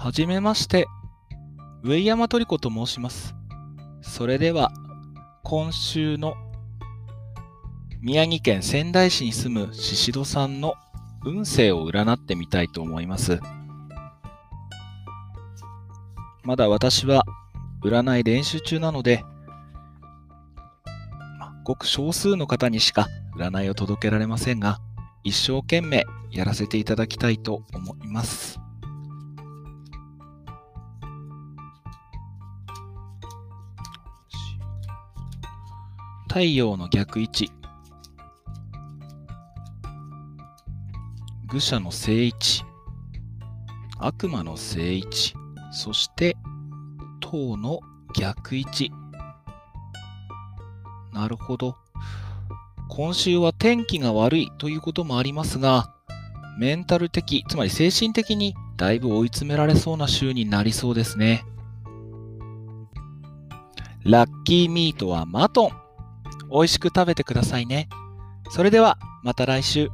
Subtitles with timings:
[0.00, 0.86] はじめまして、
[1.82, 3.34] 上山トリコと申します。
[4.00, 4.70] それでは、
[5.42, 6.34] 今週の
[8.00, 10.74] 宮城県仙台市に住む宍戸さんの
[11.24, 13.40] 運勢を占ってみたいと思います。
[16.44, 17.24] まだ私は
[17.82, 19.24] 占い練習中なので、
[21.64, 24.78] ごく少数の方にしか占いを届けられませんが、
[25.24, 28.60] 一生懸命やらせていただきたいと思います。
[36.28, 37.50] 太陽の逆位置。
[41.50, 42.62] 愚者の正位置。
[43.98, 45.34] 悪魔の正位置。
[45.72, 46.36] そして
[47.20, 47.80] 塔の
[48.14, 48.92] 逆位置。
[51.14, 51.76] なるほど。
[52.90, 55.94] 今週は天気が悪いということもありますが
[56.58, 61.44] メンタル的つまり精神的にだいぶ追い詰められそうな週になりそうですね。
[64.04, 65.87] ラッキーミートはマトン。
[66.50, 67.88] 美味しく食べてくださいね。
[68.50, 69.90] それではまた来週。